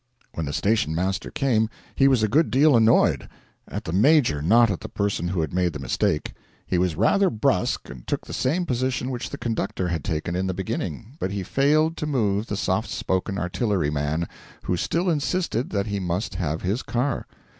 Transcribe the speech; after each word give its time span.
When 0.33 0.47
the 0.47 0.51
station 0.51 0.95
master 0.95 1.29
came 1.29 1.69
he 1.93 2.07
was 2.07 2.23
a 2.23 2.27
good 2.27 2.49
deal 2.49 2.75
annoyed 2.75 3.29
at 3.67 3.83
the 3.83 3.93
Major, 3.93 4.41
not 4.41 4.71
at 4.71 4.79
the 4.79 4.89
person 4.89 5.27
who 5.27 5.41
had 5.41 5.53
made 5.53 5.73
the 5.73 5.79
mistake. 5.79 6.33
He 6.65 6.79
was 6.79 6.95
rather 6.95 7.29
brusque, 7.29 7.87
and 7.87 8.07
took 8.07 8.25
the 8.25 8.33
same 8.33 8.65
position 8.65 9.11
which 9.11 9.29
the 9.29 9.37
conductor 9.37 9.89
had 9.89 10.03
taken 10.03 10.35
in 10.35 10.47
the 10.47 10.55
beginning; 10.55 11.17
but 11.19 11.29
he 11.29 11.43
failed 11.43 11.97
to 11.97 12.07
move 12.07 12.47
the 12.47 12.57
soft 12.57 12.89
spoken 12.89 13.37
artilleryman, 13.37 14.27
who 14.63 14.75
still 14.75 15.07
insisted 15.07 15.69
that 15.69 15.85
he 15.85 15.99
must 15.99 16.33
have 16.33 16.63
his 16.63 16.81
car. 16.81 17.27